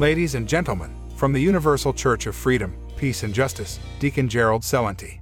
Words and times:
Ladies 0.00 0.34
and 0.34 0.48
gentlemen, 0.48 0.96
from 1.14 1.34
the 1.34 1.42
Universal 1.42 1.92
Church 1.92 2.26
of 2.26 2.34
Freedom, 2.34 2.74
Peace 2.96 3.22
and 3.22 3.34
Justice, 3.34 3.78
Deacon 3.98 4.30
Gerald 4.30 4.62
Celente. 4.62 5.20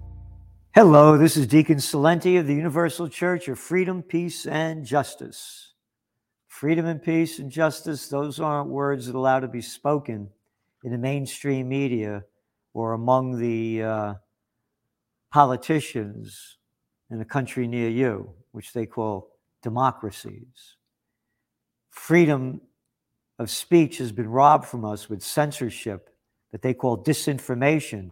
Hello, 0.73 1.19
this 1.19 1.37
is 1.37 1.49
Deacon 1.49 1.79
Celente 1.79 2.39
of 2.39 2.47
the 2.47 2.55
Universal 2.55 3.09
Church 3.09 3.49
of 3.49 3.59
Freedom, 3.59 4.05
Peace, 4.05 4.47
and 4.47 4.85
Justice. 4.85 5.73
Freedom 6.47 6.87
and 6.87 7.03
peace 7.03 7.41
and 7.41 7.51
justice, 7.51 8.07
those 8.07 8.39
aren't 8.39 8.71
words 8.71 9.07
that 9.07 9.17
allow 9.17 9.41
to 9.41 9.49
be 9.49 9.61
spoken 9.61 10.31
in 10.85 10.93
the 10.93 10.99
mainstream 10.99 11.69
media 11.69 12.23
or 12.73 12.93
among 12.93 13.41
the 13.41 13.83
uh, 13.83 14.15
politicians 15.33 16.59
in 17.11 17.21
a 17.21 17.25
country 17.25 17.67
near 17.67 17.89
you, 17.89 18.31
which 18.53 18.73
they 18.73 18.87
call 18.87 19.33
democracies. 19.61 20.77
Freedom 21.91 22.61
of 23.39 23.51
speech 23.51 23.99
has 23.99 24.13
been 24.13 24.29
robbed 24.29 24.67
from 24.67 24.85
us 24.85 25.09
with 25.09 25.23
censorship 25.23 26.11
that 26.53 26.63
they 26.63 26.75
call 26.75 27.03
disinformation 27.03 28.11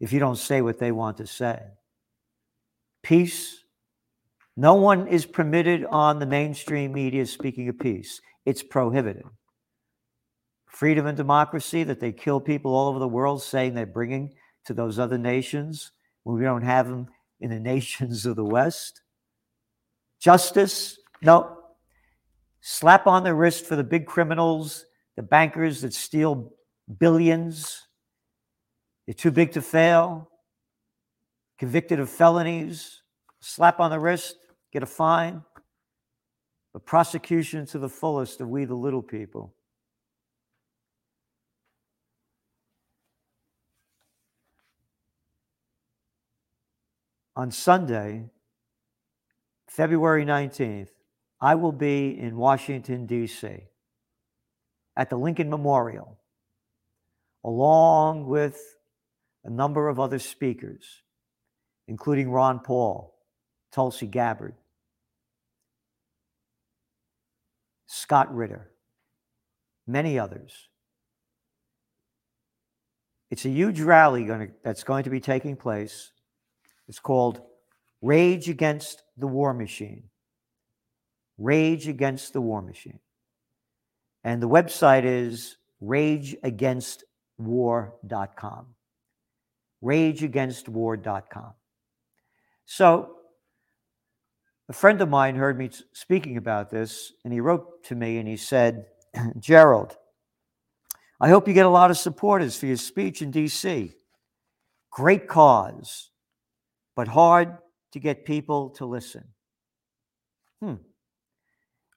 if 0.00 0.12
you 0.12 0.20
don't 0.20 0.36
say 0.36 0.60
what 0.60 0.78
they 0.78 0.92
want 0.92 1.16
to 1.18 1.26
say. 1.26 1.60
Peace. 3.02 3.62
No 4.56 4.74
one 4.74 5.06
is 5.08 5.26
permitted 5.26 5.84
on 5.84 6.18
the 6.18 6.26
mainstream 6.26 6.92
media 6.92 7.26
speaking 7.26 7.68
of 7.68 7.78
peace. 7.78 8.20
It's 8.44 8.62
prohibited. 8.62 9.24
Freedom 10.66 11.06
and 11.06 11.16
democracy, 11.16 11.84
that 11.84 12.00
they 12.00 12.12
kill 12.12 12.40
people 12.40 12.74
all 12.74 12.88
over 12.88 12.98
the 12.98 13.08
world 13.08 13.42
saying 13.42 13.74
they're 13.74 13.86
bringing 13.86 14.34
to 14.66 14.74
those 14.74 14.98
other 14.98 15.18
nations 15.18 15.92
when 16.24 16.36
we 16.36 16.44
don't 16.44 16.62
have 16.62 16.88
them 16.88 17.06
in 17.40 17.50
the 17.50 17.60
nations 17.72 18.26
of 18.26 18.36
the 18.36 18.44
West. 18.44 19.02
Justice, 20.20 20.98
no, 21.22 21.55
slap 22.68 23.06
on 23.06 23.22
the 23.22 23.32
wrist 23.32 23.64
for 23.64 23.76
the 23.76 23.84
big 23.84 24.06
criminals, 24.06 24.86
the 25.14 25.22
bankers 25.22 25.82
that 25.82 25.94
steal 25.94 26.52
billions. 26.98 27.86
They're 29.06 29.14
too 29.14 29.30
big 29.30 29.52
to 29.52 29.62
fail, 29.62 30.28
convicted 31.60 32.00
of 32.00 32.10
felonies, 32.10 33.02
slap 33.40 33.78
on 33.78 33.92
the 33.92 34.00
wrist, 34.00 34.34
get 34.72 34.82
a 34.82 34.86
fine. 34.86 35.44
But 36.72 36.84
prosecution 36.84 37.66
to 37.66 37.78
the 37.78 37.88
fullest 37.88 38.40
of 38.40 38.48
we, 38.48 38.64
the 38.64 38.74
little 38.74 39.00
people. 39.00 39.54
On 47.36 47.52
Sunday, 47.52 48.24
February 49.68 50.24
19th, 50.24 50.95
I 51.40 51.54
will 51.54 51.72
be 51.72 52.18
in 52.18 52.36
Washington, 52.36 53.06
D.C. 53.06 53.48
at 54.96 55.10
the 55.10 55.16
Lincoln 55.16 55.50
Memorial, 55.50 56.18
along 57.44 58.26
with 58.26 58.58
a 59.44 59.50
number 59.50 59.88
of 59.88 60.00
other 60.00 60.18
speakers, 60.18 61.02
including 61.86 62.30
Ron 62.30 62.60
Paul, 62.60 63.14
Tulsi 63.70 64.06
Gabbard, 64.06 64.54
Scott 67.86 68.34
Ritter, 68.34 68.70
many 69.86 70.18
others. 70.18 70.68
It's 73.30 73.44
a 73.44 73.50
huge 73.50 73.80
rally 73.80 74.24
gonna, 74.24 74.48
that's 74.64 74.84
going 74.84 75.04
to 75.04 75.10
be 75.10 75.20
taking 75.20 75.56
place. 75.56 76.12
It's 76.88 77.00
called 77.00 77.40
Rage 78.00 78.48
Against 78.48 79.02
the 79.16 79.26
War 79.26 79.52
Machine. 79.52 80.04
Rage 81.38 81.88
Against 81.88 82.32
the 82.32 82.40
War 82.40 82.62
Machine. 82.62 83.00
And 84.24 84.42
the 84.42 84.48
website 84.48 85.04
is 85.04 85.58
rageagainstwar.com. 85.82 88.66
Rageagainstwar.com. 89.84 91.52
So, 92.64 93.16
a 94.68 94.72
friend 94.72 95.00
of 95.00 95.08
mine 95.08 95.36
heard 95.36 95.56
me 95.56 95.70
speaking 95.92 96.36
about 96.36 96.70
this, 96.70 97.12
and 97.24 97.32
he 97.32 97.38
wrote 97.38 97.84
to 97.84 97.94
me 97.94 98.18
and 98.18 98.26
he 98.26 98.36
said, 98.36 98.86
Gerald, 99.38 99.96
I 101.20 101.28
hope 101.28 101.46
you 101.46 101.54
get 101.54 101.66
a 101.66 101.70
lot 101.70 101.92
of 101.92 101.96
supporters 101.96 102.58
for 102.58 102.66
your 102.66 102.76
speech 102.76 103.22
in 103.22 103.30
DC. 103.30 103.94
Great 104.90 105.28
cause, 105.28 106.10
but 106.96 107.06
hard 107.06 107.58
to 107.92 108.00
get 108.00 108.24
people 108.24 108.70
to 108.70 108.86
listen. 108.86 109.22
Hmm. 110.60 110.74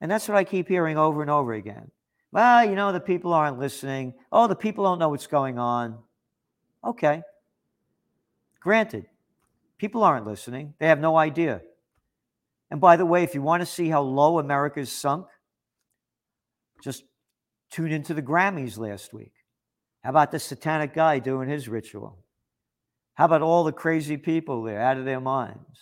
And 0.02 0.10
that's 0.10 0.28
what 0.28 0.38
I 0.38 0.44
keep 0.44 0.68
hearing 0.68 0.98
over 0.98 1.22
and 1.22 1.30
over 1.30 1.54
again. 1.54 1.92
Well, 2.32 2.64
you 2.64 2.76
know, 2.76 2.92
the 2.92 3.00
people 3.00 3.34
aren't 3.34 3.60
listening. 3.60 4.14
Oh, 4.32 4.48
the 4.48 4.56
people 4.56 4.84
don't 4.84 5.00
know 5.00 5.10
what's 5.10 5.28
going 5.28 5.58
on. 5.58 5.98
Okay. 6.86 7.22
Granted, 8.60 9.06
people 9.78 10.04
aren't 10.04 10.28
listening, 10.28 10.74
they 10.80 10.88
have 10.88 11.00
no 11.00 11.18
idea. 11.18 11.62
And 12.72 12.80
by 12.80 12.98
the 12.98 13.06
way, 13.06 13.24
if 13.24 13.34
you 13.34 13.42
want 13.42 13.62
to 13.62 13.66
see 13.66 13.90
how 13.90 14.02
low 14.02 14.38
America's 14.38 14.92
sunk, 14.92 15.26
just 16.84 17.04
tune 17.72 17.92
into 17.92 18.14
the 18.14 18.22
Grammys 18.22 18.78
last 18.78 19.14
week. 19.14 19.34
How 20.04 20.12
about 20.12 20.32
the 20.32 20.40
satanic 20.40 20.94
guy 20.94 21.20
doing 21.20 21.50
his 21.50 21.68
ritual? 21.68 22.20
How 23.16 23.26
about 23.26 23.42
all 23.42 23.64
the 23.64 23.72
crazy 23.72 24.18
people 24.18 24.64
there 24.64 24.82
out 24.82 24.98
of 24.98 25.06
their 25.06 25.20
minds? 25.20 25.80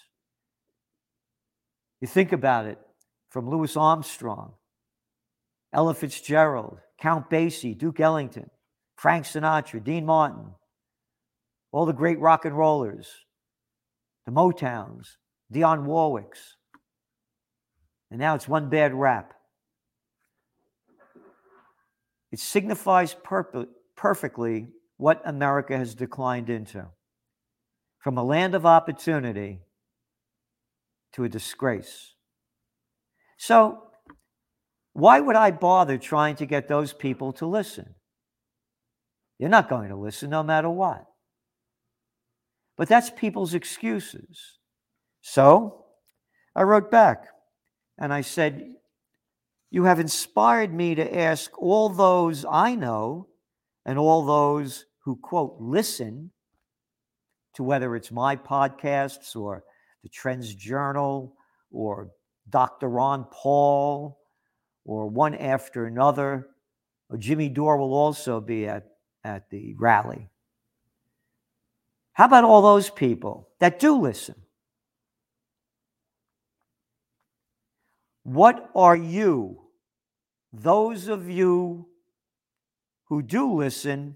You 1.99 2.07
think 2.07 2.31
about 2.31 2.65
it 2.65 2.79
from 3.37 3.51
Louis 3.51 3.77
Armstrong, 3.77 4.53
Ella 5.71 5.93
Fitzgerald, 5.93 6.79
Count 6.99 7.29
Basie, 7.29 7.77
Duke 7.77 7.99
Ellington, 7.99 8.49
Frank 8.95 9.25
Sinatra, 9.25 9.83
Dean 9.83 10.07
Martin, 10.07 10.55
all 11.71 11.85
the 11.85 11.93
great 11.93 12.19
rock 12.19 12.45
and 12.45 12.57
rollers, 12.57 13.07
the 14.25 14.31
Motowns, 14.31 15.17
Dionne 15.53 15.85
Warwicks. 15.85 16.55
And 18.09 18.19
now 18.19 18.33
it's 18.33 18.47
one 18.47 18.69
bad 18.69 18.91
rap. 18.95 19.35
It 22.31 22.39
signifies 22.39 23.13
perp- 23.13 23.67
perfectly 23.95 24.65
what 24.97 25.21
America 25.25 25.77
has 25.77 25.93
declined 25.93 26.49
into 26.49 26.87
from 27.99 28.17
a 28.17 28.23
land 28.23 28.55
of 28.55 28.65
opportunity 28.65 29.59
to 31.13 31.23
a 31.23 31.29
disgrace. 31.29 32.15
So, 33.37 33.83
why 34.93 35.19
would 35.19 35.35
I 35.35 35.51
bother 35.51 35.97
trying 35.97 36.35
to 36.37 36.45
get 36.45 36.67
those 36.67 36.91
people 36.91 37.31
to 37.33 37.45
listen? 37.45 37.95
They're 39.39 39.49
not 39.49 39.69
going 39.69 39.89
to 39.89 39.95
listen 39.95 40.31
no 40.31 40.41
matter 40.41 40.69
what. 40.69 41.05
But 42.77 42.87
that's 42.87 43.09
people's 43.09 43.53
excuses. 43.53 44.57
So 45.21 45.85
I 46.55 46.63
wrote 46.63 46.89
back 46.89 47.25
and 47.97 48.13
I 48.13 48.21
said, 48.21 48.73
You 49.69 49.83
have 49.83 49.99
inspired 49.99 50.73
me 50.73 50.95
to 50.95 51.17
ask 51.19 51.51
all 51.61 51.89
those 51.89 52.45
I 52.49 52.75
know 52.75 53.27
and 53.85 53.97
all 53.97 54.25
those 54.25 54.85
who, 55.03 55.15
quote, 55.15 55.57
listen 55.59 56.31
to 57.55 57.63
whether 57.63 57.95
it's 57.95 58.11
my 58.11 58.35
podcasts 58.35 59.35
or 59.35 59.63
the 60.03 60.09
Trends 60.09 60.53
Journal 60.53 61.35
or 61.71 62.09
Dr. 62.49 62.87
Ron 62.87 63.25
Paul 63.31 64.19
or 64.85 65.07
one 65.07 65.35
after 65.35 65.85
another. 65.85 66.47
Or 67.09 67.17
Jimmy 67.17 67.49
Dore 67.49 67.77
will 67.77 67.93
also 67.93 68.41
be 68.41 68.67
at, 68.67 68.85
at 69.23 69.49
the 69.49 69.75
rally. 69.77 70.29
How 72.13 72.25
about 72.25 72.43
all 72.43 72.61
those 72.61 72.89
people 72.89 73.49
that 73.59 73.79
do 73.79 73.95
listen? 73.95 74.35
What 78.23 78.69
are 78.75 78.95
you, 78.95 79.61
those 80.51 81.07
of 81.07 81.29
you 81.29 81.87
who 83.05 83.21
do 83.21 83.53
listen 83.53 84.15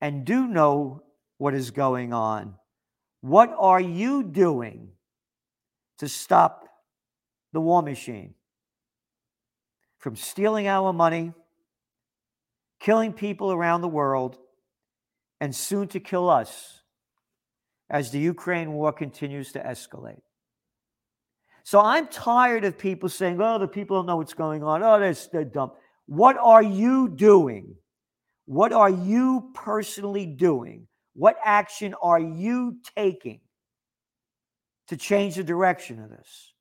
and 0.00 0.24
do 0.24 0.46
know 0.46 1.02
what 1.38 1.54
is 1.54 1.70
going 1.70 2.12
on, 2.12 2.54
what 3.20 3.54
are 3.58 3.80
you 3.80 4.22
doing 4.24 4.88
to 5.98 6.08
stop 6.08 6.65
the 7.56 7.60
war 7.62 7.80
machine 7.80 8.34
from 9.96 10.14
stealing 10.14 10.68
our 10.68 10.92
money, 10.92 11.32
killing 12.80 13.14
people 13.14 13.50
around 13.50 13.80
the 13.80 13.88
world, 13.88 14.36
and 15.40 15.56
soon 15.56 15.88
to 15.88 15.98
kill 15.98 16.28
us 16.28 16.82
as 17.88 18.10
the 18.10 18.18
Ukraine 18.18 18.72
war 18.72 18.92
continues 18.92 19.52
to 19.52 19.58
escalate. 19.58 20.20
So 21.64 21.80
I'm 21.80 22.08
tired 22.08 22.66
of 22.66 22.76
people 22.76 23.08
saying, 23.08 23.40
oh, 23.40 23.58
the 23.58 23.66
people 23.66 23.96
don't 23.96 24.04
know 24.04 24.18
what's 24.18 24.34
going 24.34 24.62
on. 24.62 24.82
Oh, 24.82 25.00
they're, 25.00 25.44
dumb. 25.46 25.72
What 26.04 26.36
are 26.36 26.62
you 26.62 27.08
doing? 27.08 27.74
What 28.44 28.74
are 28.74 28.90
you 28.90 29.50
personally 29.54 30.26
doing? 30.26 30.88
What 31.14 31.36
action 31.42 31.94
are 32.02 32.20
you 32.20 32.76
taking 32.94 33.40
to 34.88 34.98
change 34.98 35.36
the 35.36 35.42
direction 35.42 36.02
of 36.02 36.10
this? 36.10 36.52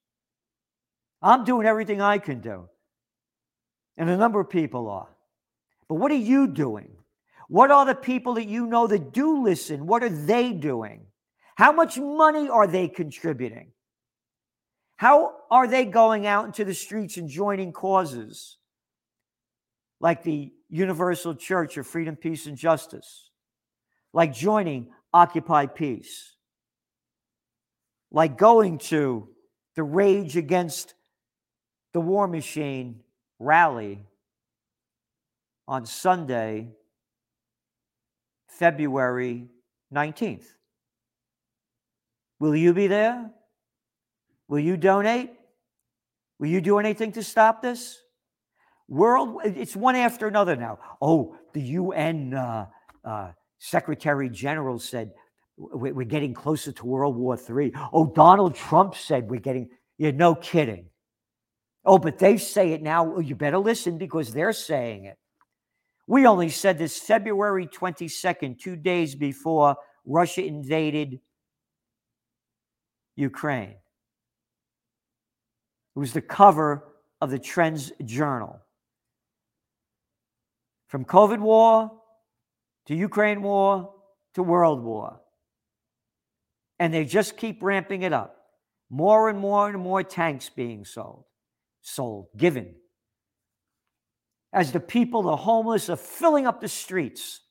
I'm 1.26 1.44
doing 1.44 1.66
everything 1.66 2.02
I 2.02 2.20
can 2.20 2.40
do. 2.40 2.70
And 3.98 4.10
a 4.12 4.16
number 4.16 4.40
of 4.40 4.50
people 4.50 4.88
are. 4.90 5.10
But 5.90 5.96
what 5.96 6.12
are 6.12 6.16
you 6.16 6.46
doing? 6.48 6.92
What 7.50 7.72
are 7.72 7.84
the 7.84 7.96
people 7.96 8.36
that 8.36 8.48
you 8.48 8.68
know 8.68 8.86
that 8.86 9.12
do 9.12 9.42
listen? 9.44 9.88
What 9.88 10.04
are 10.04 10.10
they 10.10 10.54
doing? 10.54 11.08
How 11.56 11.72
much 11.72 11.98
money 11.98 12.48
are 12.48 12.68
they 12.68 12.88
contributing? 12.88 13.72
How 14.98 15.34
are 15.50 15.68
they 15.68 15.86
going 15.86 16.28
out 16.28 16.46
into 16.46 16.64
the 16.64 16.76
streets 16.76 17.18
and 17.18 17.28
joining 17.28 17.74
causes 17.74 18.58
like 20.00 20.22
the 20.22 20.54
Universal 20.70 21.36
Church 21.36 21.78
of 21.78 21.88
Freedom, 21.88 22.16
Peace, 22.16 22.46
and 22.46 22.56
Justice? 22.56 23.32
Like 24.14 24.32
joining 24.32 24.92
Occupy 25.12 25.68
Peace? 25.68 26.36
Like 28.12 28.38
going 28.38 28.78
to 28.78 29.28
the 29.76 29.84
Rage 29.84 30.38
Against 30.38 30.94
the 31.96 32.02
War 32.02 32.28
Machine 32.28 33.00
rally 33.40 34.04
on 35.66 35.86
Sunday, 35.86 36.68
February 38.50 39.48
19th? 39.94 40.44
Will 42.38 42.54
you 42.54 42.74
be 42.74 42.88
there? 42.88 43.32
Will 44.50 44.60
you 44.60 44.76
donate? 44.76 45.32
Will 46.38 46.50
you 46.50 46.60
do 46.60 46.80
anything 46.80 47.14
to 47.14 47.24
stop 47.24 47.62
this? 47.62 47.98
World, 48.90 49.40
it's 49.46 49.74
one 49.74 49.96
after 49.96 50.28
another 50.28 50.58
now. 50.58 50.80
Oh, 51.02 51.38
the 51.54 51.62
UN 51.62 52.34
uh, 52.34 52.66
uh, 53.06 53.32
Secretary 53.58 54.30
General 54.30 54.80
said 54.80 55.14
we're 55.56 56.04
getting 56.04 56.34
closer 56.34 56.74
to 56.74 56.86
World 56.86 57.16
War 57.16 57.40
III. 57.40 57.72
Oh, 57.94 58.12
Donald 58.14 58.54
Trump 58.54 58.96
said 58.96 59.30
we're 59.30 59.40
getting, 59.40 59.70
yeah, 59.98 60.12
no 60.12 60.36
kidding. 60.36 60.90
Oh, 61.86 62.00
but 62.00 62.18
they 62.18 62.38
say 62.38 62.72
it 62.72 62.82
now. 62.82 63.04
Well, 63.04 63.22
you 63.22 63.36
better 63.36 63.60
listen 63.60 63.98
because 63.98 64.34
they're 64.34 64.54
saying 64.54 65.06
it. 65.06 65.18
We 66.08 66.26
only 66.26 66.50
said 66.50 66.78
this 66.78 66.98
February 67.00 67.68
22nd, 67.68 68.60
two 68.60 68.76
days 68.76 69.16
before 69.16 69.76
Russia 70.06 70.44
invaded 70.44 71.20
Ukraine. 73.16 73.76
It 75.96 76.00
was 76.00 76.14
the 76.14 76.22
cover 76.22 76.84
of 77.22 77.32
the 77.32 77.40
Trends 77.40 77.92
Journal. 78.04 78.60
From 80.88 81.06
COVID 81.06 81.40
war 81.40 81.92
to 82.88 82.96
Ukraine 82.96 83.42
war 83.42 83.94
to 84.36 84.44
World 84.44 84.84
War. 84.84 85.20
And 86.78 86.94
they 86.94 87.06
just 87.06 87.38
keep 87.38 87.64
ramping 87.64 88.04
it 88.04 88.14
up. 88.14 88.36
More 88.90 89.30
and 89.30 89.40
more 89.40 89.70
and 89.70 89.80
more 89.80 90.04
tanks 90.04 90.50
being 90.50 90.86
sold, 90.86 91.24
sold, 91.86 92.28
given. 92.36 92.74
As 94.52 94.72
the 94.72 94.80
people, 94.80 95.22
the 95.22 95.36
homeless, 95.36 95.90
are 95.90 95.96
filling 95.96 96.48
up 96.48 96.60
the 96.60 96.68
streets. 96.68 97.42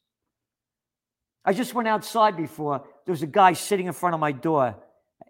I 1.45 1.53
just 1.53 1.75
went 1.75 1.87
outside 1.87 2.37
before. 2.37 2.85
There 3.07 3.13
was 3.13 3.23
a 3.23 3.29
guy 3.29 3.53
sitting 3.53 3.87
in 3.87 3.93
front 3.93 4.15
of 4.15 4.21
my 4.21 4.33
door. 4.33 4.77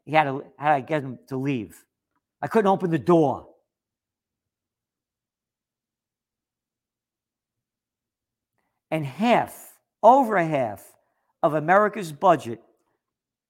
He 0.05 0.13
had 0.13 0.25
to, 0.25 0.45
had 0.57 0.77
to 0.77 0.83
get 0.83 1.03
him 1.03 1.19
to 1.29 1.37
leave. 1.37 1.85
I 2.41 2.47
couldn't 2.47 2.69
open 2.69 2.91
the 2.91 2.99
door. 2.99 3.49
And 8.91 9.05
half, 9.05 9.75
over 10.03 10.39
half 10.39 10.83
of 11.43 11.55
America's 11.55 12.13
budget 12.13 12.63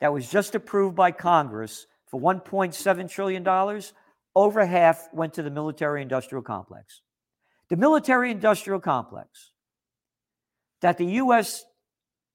that 0.01 0.13
was 0.13 0.29
just 0.29 0.55
approved 0.55 0.97
by 0.97 1.13
Congress 1.13 1.87
for 2.07 2.21
$1.7 2.21 3.11
trillion, 3.11 3.83
over 4.35 4.65
half 4.65 5.09
went 5.13 5.35
to 5.35 5.43
the 5.43 5.51
military 5.51 6.03
industrial 6.03 6.43
complex. 6.43 7.03
The 7.69 7.77
military 7.77 8.31
industrial 8.31 8.81
complex 8.81 9.53
that 10.81 10.99
the 10.99 11.07
U.S. 11.07 11.65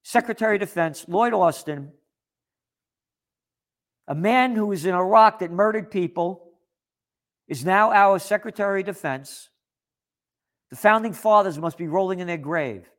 Secretary 0.02 0.56
of 0.56 0.60
Defense, 0.60 1.04
Lloyd 1.06 1.32
Austin, 1.32 1.92
a 4.08 4.14
man 4.14 4.56
who 4.56 4.66
was 4.66 4.84
in 4.84 4.94
Iraq 4.94 5.38
that 5.38 5.52
murdered 5.52 5.90
people, 5.90 6.50
is 7.46 7.64
now 7.64 7.92
our 7.92 8.18
Secretary 8.18 8.80
of 8.80 8.86
Defense. 8.86 9.50
The 10.70 10.76
founding 10.76 11.12
fathers 11.12 11.58
must 11.58 11.78
be 11.78 11.86
rolling 11.86 12.20
in 12.20 12.26
their 12.26 12.38
grave. 12.38 12.90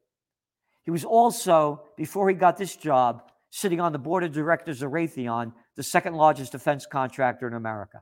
He 0.83 0.92
was 0.92 1.03
also, 1.03 1.83
before 1.98 2.30
he 2.30 2.36
got 2.36 2.57
this 2.57 2.75
job, 2.75 3.24
sitting 3.50 3.81
on 3.81 3.92
the 3.92 4.00
board 4.00 4.24
of 4.24 4.31
directors 4.31 4.81
of 4.81 4.92
Raytheon, 4.92 5.53
the 5.75 5.83
second 5.83 6.15
largest 6.15 6.53
defense 6.53 6.86
contractor 6.86 7.48
in 7.48 7.53
America. 7.53 8.01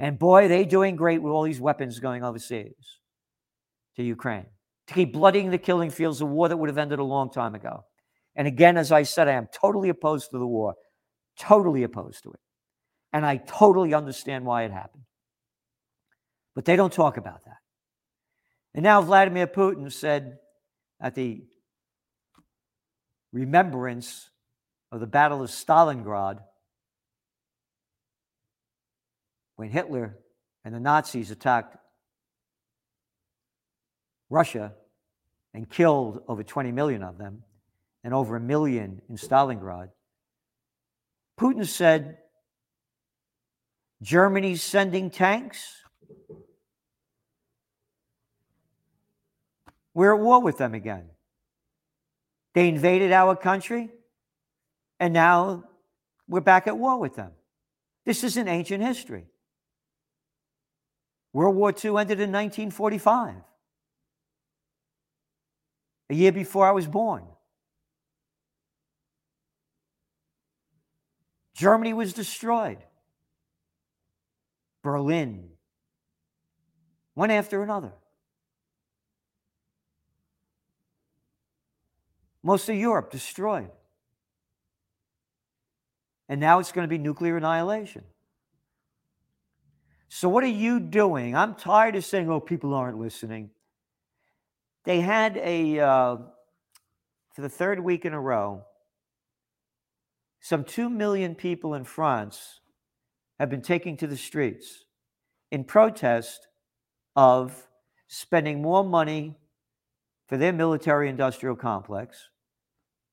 And 0.00 0.18
boy, 0.18 0.48
they 0.48 0.64
doing 0.64 0.96
great 0.96 1.22
with 1.22 1.30
all 1.30 1.42
these 1.42 1.60
weapons 1.60 2.00
going 2.00 2.24
overseas 2.24 2.72
to 3.96 4.02
Ukraine 4.02 4.46
to 4.86 4.94
keep 4.94 5.12
bloodying 5.12 5.50
the 5.50 5.58
killing 5.58 5.90
fields, 5.90 6.22
of 6.22 6.28
war 6.28 6.48
that 6.48 6.56
would 6.56 6.70
have 6.70 6.78
ended 6.78 6.98
a 6.98 7.04
long 7.04 7.30
time 7.30 7.54
ago. 7.54 7.84
And 8.34 8.48
again, 8.48 8.78
as 8.78 8.90
I 8.90 9.02
said, 9.02 9.28
I 9.28 9.32
am 9.32 9.46
totally 9.52 9.90
opposed 9.90 10.30
to 10.30 10.38
the 10.38 10.46
war, 10.46 10.74
totally 11.38 11.82
opposed 11.82 12.22
to 12.22 12.30
it. 12.32 12.40
And 13.12 13.26
I 13.26 13.36
totally 13.36 13.92
understand 13.92 14.46
why 14.46 14.62
it 14.62 14.72
happened. 14.72 15.04
But 16.54 16.64
they 16.64 16.76
don't 16.76 16.92
talk 16.92 17.18
about 17.18 17.44
that. 17.44 17.58
And 18.72 18.82
now 18.82 19.02
Vladimir 19.02 19.48
Putin 19.48 19.92
said 19.92 20.38
at 20.98 21.14
the 21.14 21.42
remembrance 23.32 24.30
of 24.90 25.00
the 25.00 25.06
Battle 25.06 25.42
of 25.42 25.50
Stalingrad, 25.50 26.38
when 29.60 29.68
Hitler 29.68 30.16
and 30.64 30.74
the 30.74 30.80
Nazis 30.80 31.30
attacked 31.30 31.76
Russia 34.30 34.72
and 35.52 35.68
killed 35.68 36.22
over 36.26 36.42
20 36.42 36.72
million 36.72 37.02
of 37.02 37.18
them 37.18 37.42
and 38.02 38.14
over 38.14 38.36
a 38.36 38.40
million 38.40 39.02
in 39.10 39.16
Stalingrad, 39.16 39.90
Putin 41.38 41.66
said, 41.66 42.16
Germany's 44.00 44.62
sending 44.62 45.10
tanks. 45.10 45.74
We're 49.92 50.14
at 50.14 50.22
war 50.22 50.40
with 50.40 50.56
them 50.56 50.72
again. 50.72 51.10
They 52.54 52.66
invaded 52.66 53.12
our 53.12 53.36
country, 53.36 53.90
and 54.98 55.12
now 55.12 55.64
we're 56.26 56.40
back 56.40 56.66
at 56.66 56.78
war 56.78 56.98
with 56.98 57.14
them. 57.14 57.32
This 58.06 58.24
is 58.24 58.38
an 58.38 58.48
ancient 58.48 58.82
history. 58.82 59.26
World 61.32 61.56
War 61.56 61.70
II 61.70 61.90
ended 61.90 62.20
in 62.20 62.32
1945, 62.32 63.34
a 66.10 66.14
year 66.14 66.32
before 66.32 66.66
I 66.66 66.72
was 66.72 66.86
born. 66.86 67.24
Germany 71.54 71.92
was 71.92 72.12
destroyed. 72.12 72.78
Berlin, 74.82 75.50
one 77.14 77.30
after 77.30 77.62
another. 77.62 77.92
Most 82.42 82.68
of 82.68 82.76
Europe 82.76 83.10
destroyed. 83.10 83.70
And 86.28 86.40
now 86.40 86.60
it's 86.60 86.72
going 86.72 86.84
to 86.84 86.88
be 86.88 86.96
nuclear 86.96 87.36
annihilation. 87.36 88.04
So, 90.12 90.28
what 90.28 90.42
are 90.42 90.48
you 90.48 90.80
doing? 90.80 91.36
I'm 91.36 91.54
tired 91.54 91.94
of 91.94 92.04
saying, 92.04 92.28
oh, 92.28 92.40
people 92.40 92.74
aren't 92.74 92.98
listening. 92.98 93.50
They 94.84 95.00
had 95.00 95.36
a, 95.36 95.78
uh, 95.78 96.16
for 97.32 97.42
the 97.42 97.48
third 97.48 97.78
week 97.78 98.04
in 98.04 98.12
a 98.12 98.20
row, 98.20 98.64
some 100.40 100.64
2 100.64 100.90
million 100.90 101.36
people 101.36 101.74
in 101.74 101.84
France 101.84 102.58
have 103.38 103.50
been 103.50 103.62
taking 103.62 103.96
to 103.98 104.08
the 104.08 104.16
streets 104.16 104.84
in 105.52 105.62
protest 105.62 106.48
of 107.14 107.68
spending 108.08 108.60
more 108.60 108.82
money 108.82 109.36
for 110.26 110.36
their 110.36 110.52
military 110.52 111.08
industrial 111.08 111.54
complex, 111.54 112.30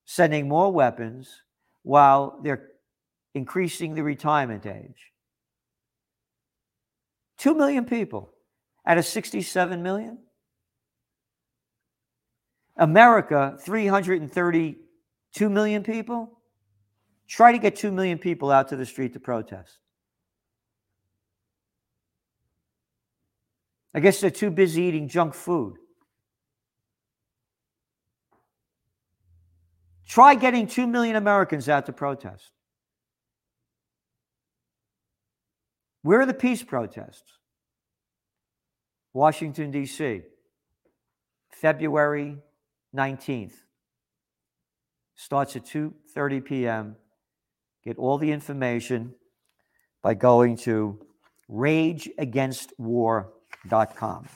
sending 0.05 0.47
more 0.47 0.73
weapons 0.73 1.43
while 1.83 2.39
they're 2.41 2.69
increasing 3.35 3.93
the 3.93 4.03
retirement 4.03 4.65
age. 4.65 5.11
2 7.37 7.53
million 7.53 7.85
people 7.85 8.33
out 8.85 8.97
of 8.97 9.05
67 9.05 9.83
million. 9.83 10.17
America, 12.77 13.57
332 13.61 15.49
million 15.49 15.83
people. 15.83 16.39
Try 17.27 17.51
to 17.51 17.57
get 17.57 17.75
2 17.75 17.91
million 17.91 18.17
people 18.17 18.51
out 18.51 18.69
to 18.69 18.75
the 18.75 18.85
street 18.85 19.13
to 19.13 19.19
protest. 19.19 19.77
I 23.93 23.99
guess 23.99 24.21
they're 24.21 24.29
too 24.29 24.51
busy 24.51 24.83
eating 24.83 25.07
junk 25.07 25.33
food. 25.33 25.75
Try 30.07 30.35
getting 30.35 30.67
2 30.67 30.87
million 30.87 31.15
Americans 31.15 31.67
out 31.67 31.87
to 31.87 31.93
protest. 31.93 32.51
Where 36.07 36.21
are 36.21 36.25
the 36.25 36.33
peace 36.33 36.63
protests? 36.63 37.33
Washington, 39.11 39.71
D.C., 39.71 40.21
February 41.51 42.37
19th. 42.95 43.55
Starts 45.15 45.57
at 45.57 45.65
2:30 45.65 46.45
p.m. 46.45 46.95
Get 47.83 47.97
all 47.97 48.17
the 48.17 48.31
information 48.31 49.15
by 50.01 50.13
going 50.13 50.55
to 50.59 51.05
rageagainstwar.com. 51.51 54.27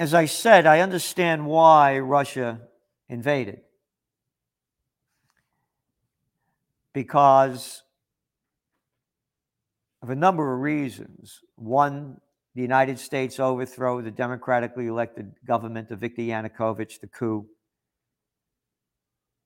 As 0.00 0.14
I 0.14 0.24
said, 0.24 0.64
I 0.64 0.80
understand 0.80 1.44
why 1.44 1.98
Russia 1.98 2.62
invaded. 3.10 3.60
Because 6.94 7.82
of 10.02 10.10
a 10.10 10.14
number 10.14 10.54
of 10.54 10.60
reasons. 10.60 11.40
One, 11.56 12.20
the 12.54 12.62
United 12.62 12.98
States 12.98 13.40
overthrow 13.40 14.00
the 14.00 14.10
democratically 14.10 14.86
elected 14.86 15.32
government 15.46 15.90
of 15.90 16.00
Viktor 16.00 16.22
Yanukovych, 16.22 17.00
the 17.00 17.08
coup 17.08 17.46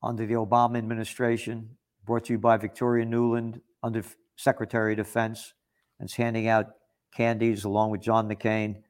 under 0.03 0.27
the 0.27 0.35
Obama 0.35 0.79
administration, 0.79 1.77
brought 2.05 2.25
to 2.25 2.33
you 2.33 2.39
by 2.39 2.57
Victoria 2.57 3.07
Nuland, 3.07 3.61
under 3.83 4.03
Secretary 4.37 4.93
of 4.93 4.99
Defense, 4.99 5.55
and 6.01 6.09
is 6.09 6.17
handing 6.17 6.49
out 6.49 6.67
candies 7.15 7.65
along 7.65 7.91
with 7.91 8.01
John 8.01 8.29
McCain 8.29 8.83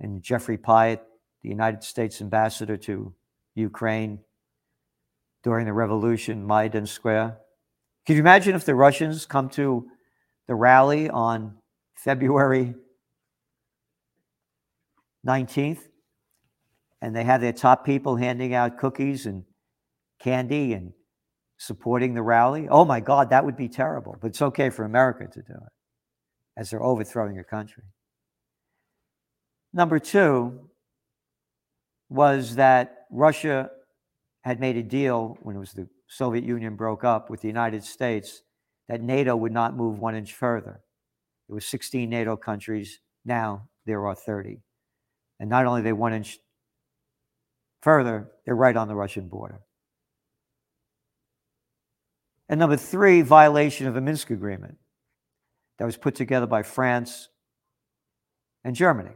and 0.00 0.22
Jeffrey 0.22 0.58
Pyatt, 0.58 1.00
the 1.42 1.48
United 1.48 1.84
States 1.84 2.20
ambassador 2.20 2.76
to 2.78 3.14
Ukraine 3.54 4.20
during 5.44 5.66
the 5.66 5.72
revolution, 5.72 6.46
Maidan 6.46 6.86
Square. 6.86 7.38
Can 8.06 8.16
you 8.16 8.20
imagine 8.20 8.54
if 8.54 8.64
the 8.66 8.74
Russians 8.74 9.24
come 9.24 9.48
to 9.50 9.86
the 10.46 10.54
rally 10.54 11.08
on 11.08 11.54
February 11.94 12.74
19th 15.26 15.80
and 17.00 17.16
they 17.16 17.24
have 17.24 17.40
their 17.40 17.52
top 17.52 17.86
people 17.86 18.16
handing 18.16 18.52
out 18.52 18.76
cookies 18.76 19.24
and 19.24 19.44
candy 20.20 20.74
and 20.74 20.92
supporting 21.56 22.12
the 22.12 22.22
rally? 22.22 22.68
Oh 22.68 22.84
my 22.84 23.00
God, 23.00 23.30
that 23.30 23.42
would 23.42 23.56
be 23.56 23.68
terrible. 23.68 24.16
But 24.20 24.28
it's 24.28 24.42
okay 24.42 24.68
for 24.68 24.84
America 24.84 25.26
to 25.26 25.40
do 25.40 25.54
it 25.54 25.72
as 26.58 26.70
they're 26.70 26.82
overthrowing 26.82 27.34
your 27.34 27.44
country. 27.44 27.84
Number 29.72 29.98
two 29.98 30.68
was 32.10 32.56
that 32.56 33.06
Russia 33.10 33.70
had 34.42 34.60
made 34.60 34.76
a 34.76 34.82
deal 34.82 35.38
when 35.42 35.56
it 35.56 35.58
was 35.58 35.72
the 35.72 35.88
Soviet 36.06 36.44
Union 36.44 36.76
broke 36.76 37.04
up 37.04 37.30
with 37.30 37.40
the 37.40 37.48
United 37.48 37.84
States 37.84 38.42
that 38.88 39.00
NATO 39.00 39.34
would 39.34 39.52
not 39.52 39.76
move 39.76 39.98
one 39.98 40.14
inch 40.14 40.32
further. 40.32 40.82
There 41.48 41.54
were 41.54 41.60
16 41.60 42.08
NATO 42.08 42.36
countries. 42.36 43.00
Now 43.24 43.68
there 43.86 44.06
are 44.06 44.14
30. 44.14 44.60
And 45.40 45.50
not 45.50 45.66
only 45.66 45.82
they 45.82 45.92
one 45.92 46.12
inch 46.12 46.38
further, 47.82 48.30
they're 48.44 48.54
right 48.54 48.76
on 48.76 48.88
the 48.88 48.94
Russian 48.94 49.28
border. 49.28 49.60
And 52.48 52.60
number 52.60 52.76
three, 52.76 53.22
violation 53.22 53.86
of 53.86 53.94
the 53.94 54.00
Minsk 54.00 54.30
agreement 54.30 54.76
that 55.78 55.86
was 55.86 55.96
put 55.96 56.14
together 56.14 56.46
by 56.46 56.62
France 56.62 57.28
and 58.62 58.76
Germany 58.76 59.14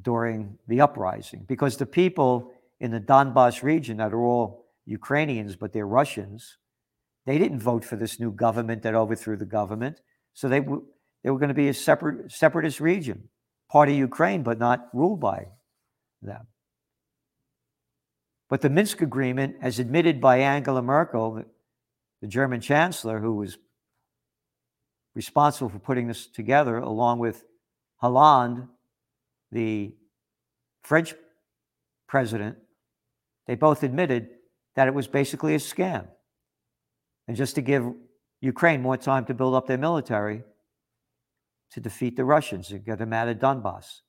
during 0.00 0.58
the 0.68 0.80
uprising. 0.80 1.44
Because 1.46 1.76
the 1.76 1.86
people 1.86 2.52
in 2.80 2.90
the 2.90 3.00
Donbass 3.00 3.62
region 3.62 3.98
that 3.98 4.12
are 4.12 4.24
all 4.24 4.66
Ukrainians, 4.86 5.56
but 5.56 5.72
they're 5.72 5.86
Russians, 5.86 6.56
they 7.26 7.38
didn't 7.38 7.60
vote 7.60 7.84
for 7.84 7.96
this 7.96 8.18
new 8.18 8.32
government 8.32 8.82
that 8.82 8.94
overthrew 8.94 9.36
the 9.36 9.44
government. 9.44 10.00
So 10.32 10.48
they, 10.48 10.60
w- 10.60 10.84
they 11.22 11.30
were 11.30 11.38
going 11.38 11.48
to 11.48 11.54
be 11.54 11.68
a 11.68 11.74
separate, 11.74 12.32
separatist 12.32 12.80
region, 12.80 13.28
part 13.70 13.88
of 13.88 13.94
Ukraine, 13.94 14.42
but 14.42 14.58
not 14.58 14.88
ruled 14.92 15.20
by 15.20 15.48
them. 16.22 16.46
But 18.48 18.62
the 18.62 18.70
Minsk 18.70 19.00
agreement, 19.00 19.56
as 19.62 19.78
admitted 19.78 20.20
by 20.20 20.38
Angela 20.38 20.82
Merkel, 20.82 21.44
the 22.20 22.26
German 22.26 22.60
chancellor, 22.60 23.20
who 23.20 23.34
was 23.34 23.58
responsible 25.14 25.68
for 25.68 25.78
putting 25.78 26.08
this 26.08 26.26
together, 26.26 26.78
along 26.78 27.18
with 27.18 27.44
Hollande, 27.96 28.66
the 29.52 29.94
French 30.82 31.14
president, 32.08 32.56
they 33.46 33.54
both 33.54 33.82
admitted 33.82 34.28
that 34.76 34.88
it 34.88 34.94
was 34.94 35.06
basically 35.06 35.54
a 35.54 35.58
scam. 35.58 36.06
And 37.28 37.36
just 37.36 37.54
to 37.56 37.62
give 37.62 37.84
Ukraine 38.40 38.82
more 38.82 38.96
time 38.96 39.24
to 39.26 39.34
build 39.34 39.54
up 39.54 39.66
their 39.66 39.78
military 39.78 40.42
to 41.72 41.80
defeat 41.80 42.16
the 42.16 42.24
Russians 42.24 42.70
and 42.70 42.84
get 42.84 42.98
them 42.98 43.12
out 43.12 43.28
of 43.28 43.38
Donbass, 43.38 44.00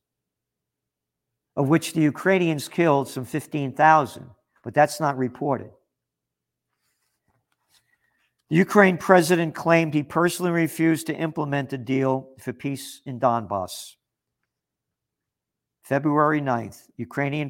of 1.56 1.68
which 1.68 1.94
the 1.94 2.02
Ukrainians 2.02 2.68
killed 2.68 3.08
some 3.08 3.26
15,000, 3.26 4.30
but 4.64 4.74
that's 4.74 5.00
not 5.00 5.18
reported. 5.18 5.72
The 8.50 8.58
Ukraine 8.58 8.98
president 8.98 9.56
claimed 9.56 9.94
he 9.94 10.04
personally 10.04 10.52
refused 10.52 11.08
to 11.08 11.16
implement 11.16 11.72
a 11.72 11.78
deal 11.78 12.32
for 12.40 12.52
peace 12.52 13.02
in 13.06 13.20
Donbass. 13.20 13.96
February 15.84 16.42
9th, 16.42 16.90
Ukrainian 16.98 17.50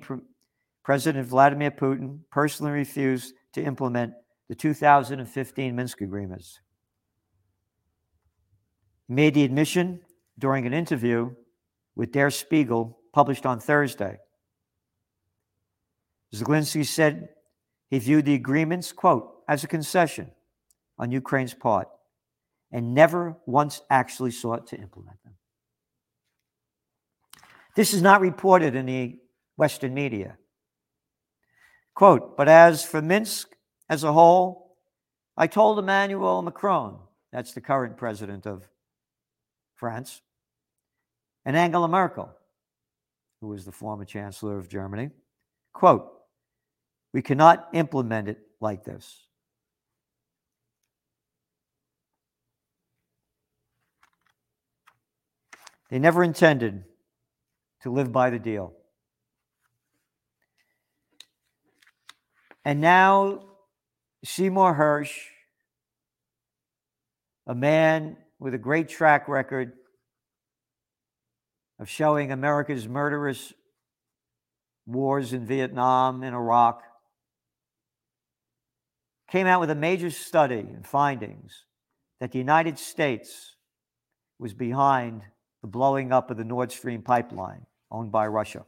President 0.84 1.28
Vladimir 1.28 1.72
Putin 1.72 2.20
personally 2.32 2.72
refused 2.72 3.34
to 3.54 3.64
implement 3.64 4.14
the 4.50 4.56
2015 4.56 5.76
Minsk 5.76 6.02
agreements. 6.02 6.60
He 9.08 9.14
made 9.14 9.34
the 9.34 9.44
admission 9.44 10.02
during 10.40 10.66
an 10.66 10.74
interview 10.74 11.32
with 11.96 12.12
Der 12.12 12.30
Spiegel 12.30 12.98
published 13.14 13.46
on 13.46 13.60
Thursday. 13.60 14.18
Zelensky 16.34 16.86
said 16.86 17.30
he 17.90 18.00
viewed 18.00 18.26
the 18.26 18.34
agreements, 18.34 18.92
quote, 18.92 19.44
as 19.48 19.64
a 19.64 19.68
concession 19.68 20.32
on 20.98 21.12
Ukraine's 21.12 21.54
part 21.54 21.88
and 22.72 22.94
never 22.94 23.36
once 23.46 23.82
actually 23.90 24.32
sought 24.32 24.68
to 24.68 24.78
implement 24.78 25.22
them. 25.24 25.34
This 27.76 27.94
is 27.94 28.02
not 28.02 28.22
reported 28.22 28.76
in 28.76 28.86
the 28.86 29.20
Western 29.58 29.94
media. 29.94 30.38
Quote, 31.94 32.38
but 32.38 32.48
as 32.48 32.84
for 32.84 33.02
Minsk 33.02 33.56
as 33.90 34.04
a 34.04 34.14
whole, 34.14 34.78
I 35.38 35.48
told 35.48 35.80
Emmanuel 35.80 36.42
Macron, 36.42 36.98
that's 37.32 37.54
the 37.54 37.62
current 37.62 37.98
president 37.98 38.46
of 38.46 38.68
France, 39.76 40.22
and 41.46 41.56
Angela 41.56 41.88
Merkel, 41.88 42.32
who 43.40 43.48
was 43.48 43.66
the 43.66 43.72
former 43.72 44.06
chancellor 44.06 44.58
of 44.58 44.70
Germany, 44.70 45.10
quote, 45.74 46.12
we 47.14 47.22
cannot 47.22 47.70
implement 47.74 48.30
it 48.30 48.40
like 48.60 48.84
this. 48.84 49.26
They 55.90 56.00
never 56.00 56.24
intended 56.24 56.86
to 57.82 57.92
live 57.92 58.14
by 58.14 58.30
the 58.30 58.40
deal. 58.40 58.74
And 62.63 62.80
now, 62.80 63.44
Seymour 64.24 64.75
Hersh, 64.75 65.15
a 67.48 67.56
man 67.56 68.18
with 68.39 68.53
a 68.53 68.60
great 68.60 68.88
track 68.88 69.27
record 69.27 69.74
of 71.80 71.89
showing 71.89 72.32
America's 72.32 72.88
murderous 72.88 73.53
wars 74.86 75.34
in 75.34 75.46
Vietnam 75.46 76.22
and 76.22 76.36
Iraq, 76.36 76.84
came 79.32 79.48
out 79.48 79.60
with 79.60 79.72
a 79.72 79.75
major 79.75 80.12
study 80.12 80.60
and 80.60 80.86
findings 80.86 81.65
that 82.20 82.32
the 82.32 82.38
United 82.38 82.77
States 82.77 83.56
was 84.38 84.53
behind 84.53 85.24
the 85.62 85.68
blowing 85.68 86.12
up 86.12 86.30
of 86.30 86.38
the 86.38 86.44
Nord 86.44 86.72
Stream 86.72 87.01
pipeline 87.01 87.65
owned 87.89 88.12
by 88.12 88.27
Russia. 88.27 88.65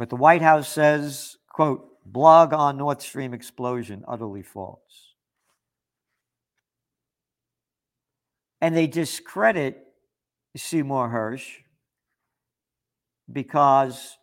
But 0.00 0.08
the 0.08 0.16
White 0.16 0.40
House 0.40 0.66
says, 0.66 1.36
quote, 1.50 1.86
blog 2.06 2.54
on 2.54 2.78
Nord 2.78 3.02
Stream 3.02 3.34
explosion, 3.34 4.02
utterly 4.08 4.40
false. 4.40 5.12
And 8.62 8.74
they 8.74 8.86
discredit 8.86 9.76
Seymour 10.56 11.10
Hersh 11.10 11.50
because 13.30 14.16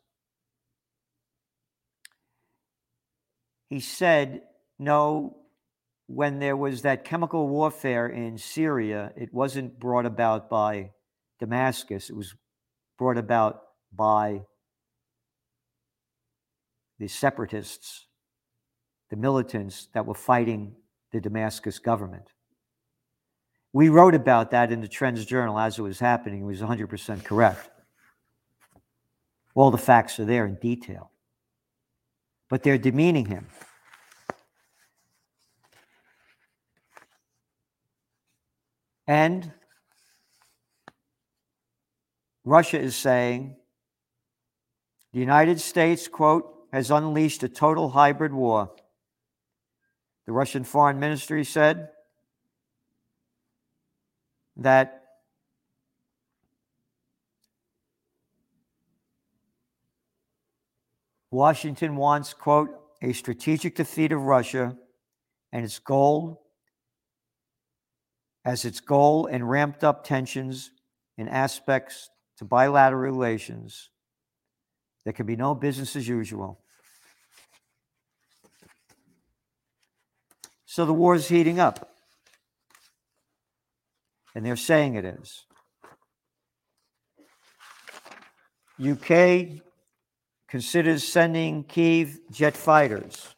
he 3.70 3.80
said, 3.80 4.42
no, 4.80 5.38
when 6.08 6.40
there 6.40 6.58
was 6.58 6.82
that 6.82 7.06
chemical 7.06 7.48
warfare 7.48 8.08
in 8.08 8.40
Syria, 8.40 9.12
it 9.16 9.32
wasn't 9.32 9.80
brought 9.80 10.08
about 10.08 10.50
by 10.50 10.94
Damascus, 11.40 12.10
it 12.10 12.16
was 12.16 12.34
brought 12.98 13.20
about 13.20 13.62
by 13.96 14.42
the 17.00 17.08
separatists 17.08 18.08
the 19.10 19.16
militants 19.16 19.88
that 19.94 20.06
were 20.06 20.14
fighting 20.14 20.76
the 21.12 21.22
Damascus 21.22 21.80
government. 21.80 22.28
We 23.74 23.90
wrote 23.90 24.16
about 24.16 24.52
that 24.52 24.72
in 24.72 24.82
the 24.82 24.88
Trends 24.88 25.26
Journal 25.26 25.60
as 25.60 25.78
it 25.78 25.82
was 25.82 26.00
happening. 26.00 26.42
It 26.42 26.46
was 26.46 26.62
100% 26.62 27.24
correct. 27.24 27.70
All 29.56 29.72
the 29.72 29.78
facts 29.78 30.20
are 30.20 30.26
there 30.26 30.46
in 30.46 30.56
detail. 30.56 31.12
But 32.50 32.64
they're 32.64 32.78
demeaning 32.78 33.26
him. 33.26 33.48
And 39.06 39.52
Russia 42.44 42.80
is 42.80 42.96
saying 42.96 43.56
the 45.14 45.20
United 45.20 45.62
States, 45.62 46.08
quote, 46.08 46.57
has 46.78 46.92
unleashed 46.92 47.42
a 47.42 47.50
total 47.50 47.90
hybrid 47.90 48.32
war. 48.32 48.70
The 50.28 50.32
Russian 50.32 50.64
Foreign 50.64 51.00
Ministry 51.00 51.44
said 51.44 51.90
that 54.58 55.06
Washington 61.32 61.96
wants, 61.96 62.36
quote, 62.36 62.70
a 63.02 63.12
strategic 63.12 63.74
defeat 63.74 64.12
of 64.12 64.22
Russia 64.22 64.78
and 65.52 65.66
its 65.66 65.80
goal 65.80 66.44
as 68.46 68.66
its 68.66 68.82
goal 68.82 69.26
and 69.26 69.50
ramped 69.50 69.84
up 69.84 70.04
tensions 70.04 70.70
in 71.18 71.28
aspects 71.28 72.12
to 72.38 72.46
bilateral 72.46 73.02
relations. 73.02 73.90
There 75.06 75.14
can 75.14 75.26
be 75.26 75.36
no 75.36 75.56
business 75.56 75.96
as 75.96 76.08
usual. 76.08 76.62
So 80.78 80.86
the 80.86 80.94
war 80.94 81.16
is 81.16 81.28
heating 81.28 81.60
up. 81.60 81.90
And 84.36 84.46
they're 84.46 84.56
saying 84.56 84.94
it 84.94 85.06
is. 85.06 85.48
UK 88.80 89.60
considers 90.48 91.04
sending 91.04 91.64
Kiev 91.64 92.20
jet 92.32 92.56
fighters. 92.56 93.34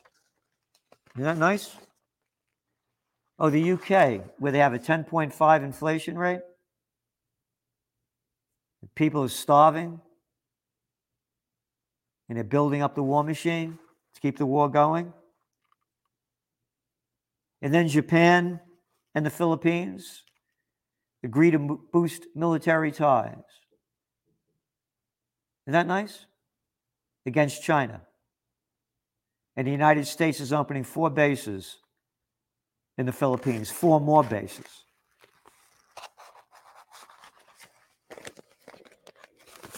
Isn't 1.15 1.23
that 1.23 1.37
nice? 1.37 1.77
Oh, 3.39 3.49
the 3.49 3.71
UK, 3.71 4.21
where 4.37 4.51
they 4.51 4.59
have 4.59 4.73
a 4.73 4.79
10.5 4.79 5.63
inflation 5.63 6.17
rate. 6.17 6.41
People 8.95 9.23
are 9.23 9.29
starving. 9.29 10.01
And 12.27 12.37
they're 12.37 12.43
building 12.43 12.81
up 12.81 12.95
the 12.95 13.03
war 13.03 13.23
machine 13.23 13.79
to 14.13 14.19
keep 14.19 14.37
the 14.37 14.45
war 14.45 14.67
going. 14.67 15.13
And 17.61 17.73
then 17.73 17.87
Japan 17.87 18.59
and 19.13 19.25
the 19.25 19.29
Philippines 19.29 20.23
agree 21.23 21.51
to 21.51 21.79
boost 21.91 22.27
military 22.35 22.91
ties. 22.91 23.35
Isn't 25.65 25.73
that 25.73 25.87
nice? 25.87 26.25
Against 27.25 27.63
China. 27.63 28.01
And 29.55 29.67
the 29.67 29.71
United 29.71 30.07
States 30.07 30.39
is 30.39 30.53
opening 30.53 30.83
four 30.83 31.09
bases 31.09 31.77
in 32.97 33.05
the 33.05 33.11
Philippines, 33.11 33.69
four 33.69 33.99
more 33.99 34.23
bases. 34.23 34.85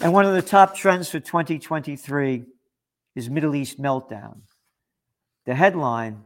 And 0.02 0.14
one 0.14 0.26
of 0.26 0.34
the 0.34 0.42
top 0.42 0.76
trends 0.76 1.10
for 1.10 1.20
2023 1.20 2.44
is 3.16 3.30
Middle 3.30 3.56
East 3.56 3.80
meltdown. 3.80 4.42
The 5.46 5.54
headline 5.54 6.24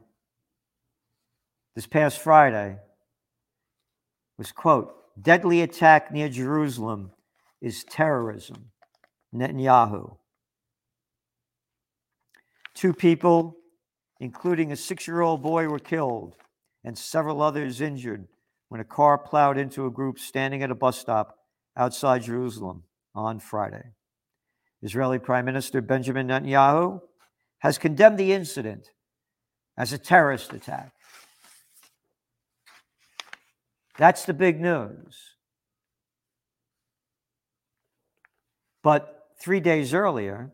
this 1.75 1.87
past 1.87 2.19
Friday 2.19 2.77
was 4.37 4.51
quote, 4.51 4.93
deadly 5.21 5.61
attack 5.61 6.11
near 6.11 6.29
Jerusalem 6.29 7.11
is 7.61 7.83
terrorism. 7.83 8.71
Netanyahu. 9.33 10.15
Two 12.73 12.93
people, 12.93 13.57
including 14.19 14.71
a 14.71 14.75
six 14.75 15.07
year 15.07 15.21
old 15.21 15.41
boy, 15.41 15.67
were 15.67 15.79
killed 15.79 16.35
and 16.83 16.97
several 16.97 17.41
others 17.41 17.81
injured 17.81 18.27
when 18.69 18.81
a 18.81 18.85
car 18.85 19.17
plowed 19.17 19.57
into 19.57 19.85
a 19.85 19.91
group 19.91 20.19
standing 20.19 20.63
at 20.63 20.71
a 20.71 20.75
bus 20.75 20.97
stop 20.97 21.37
outside 21.75 22.23
Jerusalem 22.23 22.83
on 23.13 23.39
Friday. 23.39 23.83
Israeli 24.81 25.19
Prime 25.19 25.45
Minister 25.45 25.81
Benjamin 25.81 26.27
Netanyahu 26.27 27.01
has 27.59 27.77
condemned 27.77 28.17
the 28.17 28.33
incident 28.33 28.91
as 29.77 29.91
a 29.91 29.97
terrorist 29.97 30.53
attack. 30.53 30.94
That's 33.97 34.25
the 34.25 34.33
big 34.33 34.59
news. 34.59 35.35
But 38.83 39.29
three 39.39 39.59
days 39.59 39.93
earlier, 39.93 40.51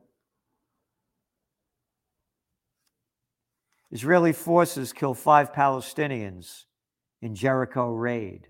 Israeli 3.91 4.31
forces 4.31 4.93
kill 4.93 5.13
five 5.13 5.51
Palestinians 5.51 6.63
in 7.21 7.35
Jericho 7.35 7.91
raid. 7.91 8.47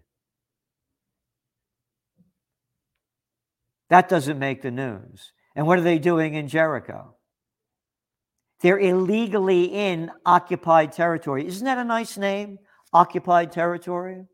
That 3.89 4.07
doesn't 4.07 4.39
make 4.39 4.61
the 4.61 4.71
news. 4.71 5.33
And 5.55 5.67
what 5.67 5.79
are 5.79 5.83
they 5.83 5.99
doing 5.99 6.35
in 6.35 6.47
Jericho? 6.47 7.15
They're 8.61 8.79
illegally 8.79 9.65
in 9.65 10.11
occupied 10.25 10.91
territory. 10.91 11.47
Isn't 11.47 11.65
that 11.65 11.77
a 11.77 11.83
nice 11.83 12.17
name? 12.17 12.59
Occupied 12.93 13.51
territory? 13.51 14.27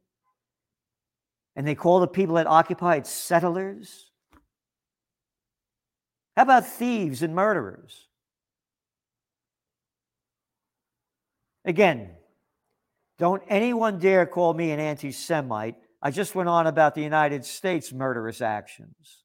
And 1.57 1.67
they 1.67 1.73
call 1.73 1.99
the 1.99 2.07
people 2.07 2.35
that 2.35 2.45
occupied 2.45 3.07
settlers? 3.07 4.11
How 6.35 6.43
about 6.43 6.67
thieves 6.67 7.23
and 7.23 7.33
murderers? 7.33 8.07
Again, 11.65 12.11
don't 13.17 13.41
anyone 13.49 13.97
dare 13.97 14.27
call 14.27 14.53
me 14.53 14.69
an 14.69 14.79
anti 14.79 15.11
Semite. 15.11 15.75
I 15.99 16.11
just 16.11 16.35
went 16.35 16.47
on 16.47 16.67
about 16.67 16.93
the 16.93 17.01
United 17.01 17.43
States' 17.43 17.91
murderous 17.91 18.39
actions. 18.39 19.23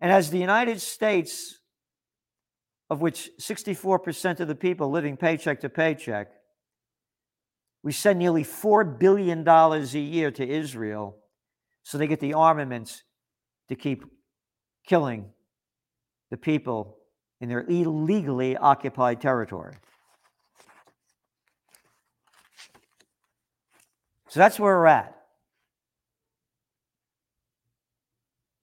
And 0.00 0.10
as 0.10 0.30
the 0.30 0.38
United 0.38 0.80
States, 0.80 1.60
of 2.88 3.02
which 3.02 3.30
64% 3.38 4.40
of 4.40 4.48
the 4.48 4.54
people 4.54 4.90
living 4.90 5.18
paycheck 5.18 5.60
to 5.60 5.68
paycheck, 5.68 6.28
we 7.86 7.92
send 7.92 8.18
nearly 8.18 8.42
$4 8.42 8.98
billion 8.98 9.46
a 9.46 9.78
year 9.86 10.32
to 10.32 10.44
Israel 10.44 11.18
so 11.84 11.96
they 11.96 12.08
get 12.08 12.18
the 12.18 12.34
armaments 12.34 13.04
to 13.68 13.76
keep 13.76 14.04
killing 14.84 15.26
the 16.32 16.36
people 16.36 16.96
in 17.40 17.48
their 17.48 17.62
illegally 17.62 18.56
occupied 18.56 19.20
territory. 19.20 19.76
So 24.30 24.40
that's 24.40 24.58
where 24.58 24.76
we're 24.76 24.86
at. 24.86 25.16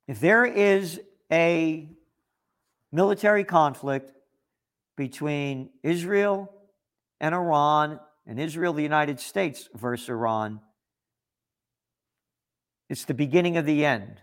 If 0.05 0.19
there 0.19 0.43
is 0.43 0.99
a 1.31 1.87
military 2.91 3.45
conflict 3.45 4.11
between 4.97 5.69
Israel 5.81 6.51
and 7.21 7.33
Iran, 7.33 8.01
and 8.25 8.39
Israel, 8.39 8.73
the 8.73 8.83
United 8.83 9.19
States 9.19 9.69
versus 9.73 10.09
Iran, 10.09 10.61
it's 12.89 13.05
the 13.05 13.13
beginning 13.13 13.57
of 13.57 13.65
the 13.65 13.85
end. 13.85 14.21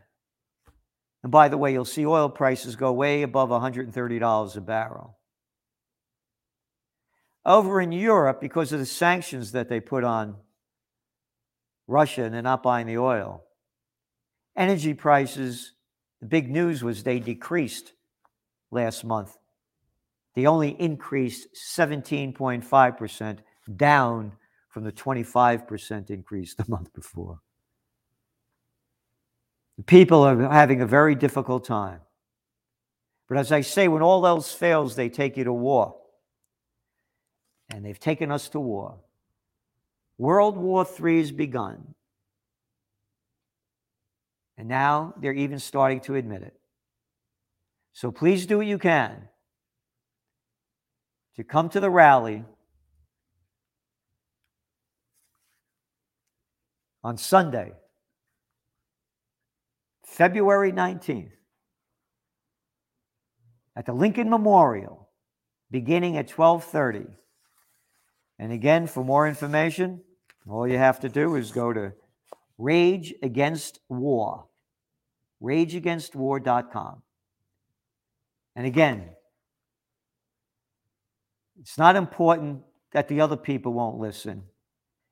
And 1.22 1.30
by 1.30 1.48
the 1.48 1.58
way, 1.58 1.72
you'll 1.72 1.84
see 1.84 2.06
oil 2.06 2.30
prices 2.30 2.76
go 2.76 2.92
way 2.92 3.22
above 3.22 3.50
$130 3.50 4.56
a 4.56 4.60
barrel. 4.60 5.18
Over 7.44 7.80
in 7.80 7.92
Europe, 7.92 8.40
because 8.40 8.72
of 8.72 8.78
the 8.78 8.86
sanctions 8.86 9.52
that 9.52 9.68
they 9.68 9.80
put 9.80 10.04
on 10.04 10.36
Russia 11.86 12.22
and 12.22 12.34
they're 12.34 12.42
not 12.42 12.62
buying 12.62 12.86
the 12.86 12.98
oil. 12.98 13.42
Energy 14.56 14.94
prices, 14.94 15.72
the 16.20 16.26
big 16.26 16.50
news 16.50 16.84
was 16.84 17.02
they 17.02 17.18
decreased 17.18 17.92
last 18.70 19.04
month. 19.04 19.36
They 20.34 20.46
only 20.46 20.70
increased 20.70 21.48
17.5%, 21.76 23.38
down 23.76 24.32
from 24.68 24.84
the 24.84 24.92
25% 24.92 26.10
increase 26.10 26.54
the 26.54 26.64
month 26.68 26.92
before. 26.92 27.40
People 29.86 30.22
are 30.22 30.50
having 30.50 30.82
a 30.82 30.86
very 30.86 31.14
difficult 31.14 31.64
time. 31.64 32.00
But 33.28 33.38
as 33.38 33.52
I 33.52 33.60
say, 33.60 33.88
when 33.88 34.02
all 34.02 34.26
else 34.26 34.52
fails, 34.52 34.96
they 34.96 35.08
take 35.08 35.36
you 35.36 35.44
to 35.44 35.52
war. 35.52 35.96
And 37.72 37.84
they've 37.84 37.98
taken 37.98 38.32
us 38.32 38.48
to 38.50 38.60
war. 38.60 38.98
World 40.18 40.56
War 40.56 40.84
III 40.84 41.18
has 41.18 41.32
begun. 41.32 41.94
And 44.58 44.68
now 44.68 45.14
they're 45.18 45.32
even 45.32 45.58
starting 45.58 46.00
to 46.00 46.16
admit 46.16 46.42
it. 46.42 46.54
So 47.92 48.10
please 48.10 48.44
do 48.44 48.58
what 48.58 48.66
you 48.66 48.78
can 48.78 49.28
to 51.36 51.44
come 51.44 51.68
to 51.70 51.80
the 51.80 51.88
rally 51.88 52.44
on 57.02 57.16
Sunday, 57.16 57.72
February 60.04 60.72
19th, 60.72 61.32
at 63.76 63.86
the 63.86 63.92
Lincoln 63.92 64.28
Memorial, 64.28 65.08
beginning 65.70 66.16
at 66.16 66.28
12:30. 66.28 67.06
And 68.38 68.52
again, 68.52 68.86
for 68.86 69.04
more 69.04 69.28
information, 69.28 70.02
all 70.48 70.66
you 70.66 70.78
have 70.78 71.00
to 71.00 71.08
do 71.08 71.36
is 71.36 71.52
go 71.52 71.72
to 71.72 71.92
Rage 72.58 73.14
Against 73.22 73.80
War, 73.88 74.48
rageagainstwar.com. 75.42 77.02
And 78.56 78.66
again, 78.66 79.10
it's 81.60 81.78
not 81.78 81.96
important 81.96 82.62
that 82.92 83.08
the 83.08 83.20
other 83.20 83.36
people 83.36 83.72
won't 83.72 83.98
listen. 83.98 84.49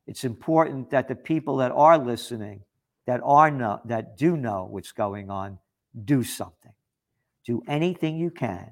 It's 0.08 0.24
important 0.24 0.88
that 0.90 1.06
the 1.06 1.14
people 1.14 1.58
that 1.58 1.70
are 1.70 1.98
listening, 1.98 2.62
that 3.06 3.20
are 3.22 3.50
know, 3.50 3.78
that 3.84 4.16
do 4.16 4.38
know 4.38 4.66
what's 4.70 4.90
going 4.90 5.30
on, 5.30 5.58
do 6.02 6.24
something. 6.24 6.72
Do 7.44 7.62
anything 7.68 8.16
you 8.16 8.30
can 8.30 8.70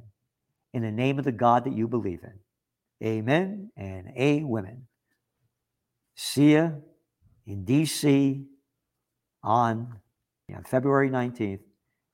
in 0.72 0.80
the 0.82 0.90
name 0.90 1.18
of 1.18 1.26
the 1.26 1.32
God 1.32 1.64
that 1.64 1.74
you 1.74 1.88
believe 1.88 2.20
in. 2.24 3.06
Amen 3.06 3.70
and 3.76 4.10
a 4.16 4.44
women. 4.44 4.86
See 6.14 6.52
you 6.52 6.82
in 7.46 7.66
DC 7.66 8.46
on, 9.42 10.00
on 10.54 10.64
February 10.64 11.10
19th 11.10 11.60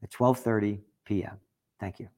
at 0.02 0.10
12:30 0.10 0.80
p.m. 1.04 1.38
Thank 1.78 2.00
you. 2.00 2.08